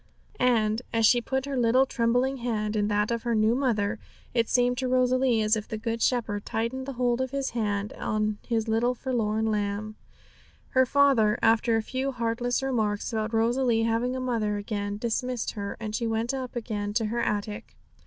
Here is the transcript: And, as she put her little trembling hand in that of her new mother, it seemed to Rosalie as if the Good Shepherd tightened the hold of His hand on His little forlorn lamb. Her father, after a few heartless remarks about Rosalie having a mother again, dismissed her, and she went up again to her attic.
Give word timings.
And, 0.39 0.81
as 0.91 1.05
she 1.05 1.21
put 1.21 1.45
her 1.45 1.55
little 1.55 1.85
trembling 1.85 2.37
hand 2.37 2.75
in 2.75 2.87
that 2.87 3.11
of 3.11 3.21
her 3.21 3.35
new 3.35 3.53
mother, 3.53 3.99
it 4.33 4.49
seemed 4.49 4.79
to 4.79 4.87
Rosalie 4.87 5.43
as 5.43 5.55
if 5.55 5.67
the 5.67 5.77
Good 5.77 6.01
Shepherd 6.01 6.43
tightened 6.43 6.87
the 6.87 6.93
hold 6.93 7.21
of 7.21 7.29
His 7.29 7.51
hand 7.51 7.93
on 7.93 8.39
His 8.47 8.67
little 8.67 8.95
forlorn 8.95 9.45
lamb. 9.51 9.95
Her 10.69 10.87
father, 10.87 11.37
after 11.43 11.75
a 11.75 11.83
few 11.83 12.11
heartless 12.11 12.63
remarks 12.63 13.13
about 13.13 13.31
Rosalie 13.31 13.83
having 13.83 14.15
a 14.15 14.19
mother 14.19 14.57
again, 14.57 14.97
dismissed 14.97 15.51
her, 15.51 15.77
and 15.79 15.93
she 15.95 16.07
went 16.07 16.33
up 16.33 16.55
again 16.55 16.95
to 16.95 17.05
her 17.05 17.21
attic. 17.21 17.75